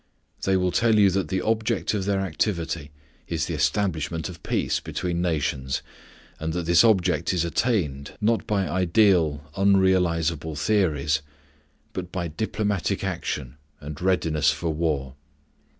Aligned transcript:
They 0.45 0.57
will 0.57 0.71
tell 0.71 0.97
you 0.97 1.11
that 1.11 1.27
the 1.27 1.41
object 1.41 1.93
of 1.93 2.05
their 2.05 2.21
activity 2.21 2.89
is 3.27 3.45
the 3.45 3.53
establishment 3.53 4.29
of 4.29 4.41
peace 4.41 4.79
between 4.79 5.21
nations, 5.21 5.83
and 6.39 6.53
that 6.53 6.65
this 6.65 6.83
object 6.83 7.35
is 7.35 7.45
attained, 7.45 8.13
not 8.19 8.47
by 8.47 8.67
ideal, 8.67 9.43
unrealizable 9.55 10.55
theories, 10.55 11.21
but 11.93 12.11
by 12.11 12.29
diplomatic 12.29 13.03
action 13.03 13.57
and 13.79 14.01
readiness 14.01 14.49
for 14.49 14.71
war. 14.73 15.13